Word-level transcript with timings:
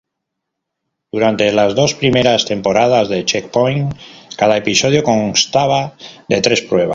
Durante 1.11 1.53
las 1.53 1.75
dos 1.75 1.93
primeras 1.93 2.45
temporadas 2.45 3.07
de 3.07 3.23
Checkpoint, 3.23 3.93
cada 4.35 4.57
episodio 4.57 5.03
constaba 5.03 5.95
de 6.27 6.41
tres 6.41 6.63
pruebas. 6.63 6.89